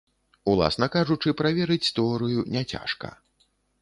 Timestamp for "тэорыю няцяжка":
1.99-3.13